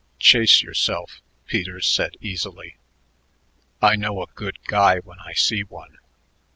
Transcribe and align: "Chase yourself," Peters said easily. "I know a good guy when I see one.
"Chase 0.17 0.63
yourself," 0.63 1.21
Peters 1.45 1.85
said 1.85 2.17
easily. 2.19 2.75
"I 3.83 3.95
know 3.95 4.23
a 4.23 4.33
good 4.33 4.57
guy 4.65 4.97
when 4.97 5.19
I 5.19 5.33
see 5.33 5.61
one. 5.63 5.99